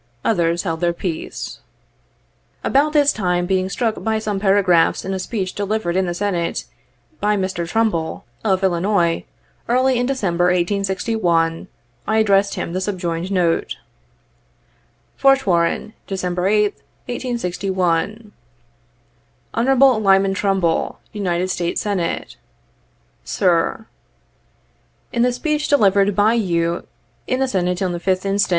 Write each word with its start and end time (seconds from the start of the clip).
Others 0.25 0.63
held 0.63 0.79
their 0.81 0.93
peace. 0.93 1.59
About 2.63 2.91
this 2.91 3.13
time, 3.13 3.45
being 3.45 3.69
struck 3.69 4.03
by 4.03 4.17
some 4.17 4.39
paragraphs 4.39 5.05
in 5.05 5.13
a 5.13 5.19
speech 5.19 5.53
delivered, 5.53 5.95
in 5.95 6.07
the 6.07 6.15
Senate, 6.15 6.65
by 7.19 7.37
Mr. 7.37 7.69
Trumbull, 7.69 8.25
of 8.43 8.63
Illinois, 8.63 9.25
early 9.69 9.99
in 9.99 10.07
December, 10.07 10.45
1861, 10.45 11.67
I 12.07 12.17
addressed 12.17 12.55
him 12.55 12.73
the 12.73 12.81
subjoined 12.81 13.31
note: 13.31 13.77
"Fort 15.15 15.45
Warren, 15.45 15.93
December 16.07 16.49
8th, 16.49 16.81
1861. 17.07 18.31
"Hon. 19.53 19.79
LYMAN 20.01 20.33
TRUMBULL, 20.33 20.99
United 21.13 21.49
States 21.51 21.79
Senate, 21.81 22.37
"Sir: 23.23 23.85
"la 25.13 25.19
the 25.21 25.31
speech 25.31 25.67
delivered 25.67 26.15
by 26.15 26.33
you 26.33 26.87
in 27.27 27.39
the 27.39 27.47
Senate 27.47 27.83
on 27.83 27.91
the 27.91 27.99
5th 27.99 28.25
inst. 28.25 28.49